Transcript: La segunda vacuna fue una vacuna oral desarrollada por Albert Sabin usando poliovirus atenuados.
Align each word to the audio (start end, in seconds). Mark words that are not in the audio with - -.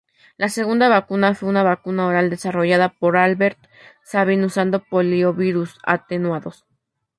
La 0.35 0.49
segunda 0.49 0.89
vacuna 0.89 1.35
fue 1.35 1.47
una 1.47 1.61
vacuna 1.61 2.07
oral 2.07 2.31
desarrollada 2.31 2.89
por 2.89 3.17
Albert 3.17 3.59
Sabin 4.03 4.43
usando 4.43 4.83
poliovirus 4.83 5.77
atenuados. 5.83 6.65